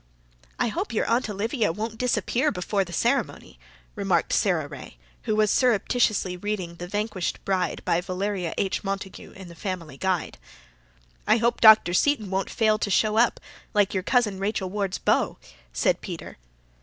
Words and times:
"I 0.57 0.69
hope 0.69 0.91
your 0.93 1.05
Aunt 1.07 1.29
Olivia 1.29 1.71
won't 1.71 1.99
disappear 1.99 2.51
before 2.51 2.83
the 2.83 2.91
ceremony," 2.91 3.59
remarked 3.93 4.33
Sara 4.33 4.67
Ray, 4.67 4.97
who 5.25 5.35
was 5.35 5.51
surreptitiously 5.51 6.37
reading 6.37 6.73
"The 6.77 6.87
Vanquished 6.87 7.45
Bride," 7.45 7.83
by 7.85 8.01
Valeria 8.01 8.55
H. 8.57 8.83
Montague 8.83 9.29
in 9.33 9.47
the 9.47 9.53
Family 9.53 9.97
Guide. 9.97 10.39
"I 11.27 11.37
hope 11.37 11.61
Dr. 11.61 11.93
Seton 11.93 12.31
won't 12.31 12.49
fail 12.49 12.79
to 12.79 12.89
show 12.89 13.17
up, 13.17 13.39
like 13.75 13.93
your 13.93 14.01
cousin 14.01 14.39
Rachel 14.39 14.71
Ward's 14.71 14.97
beau," 14.97 15.37
said 15.71 16.01
Peter. 16.01 16.39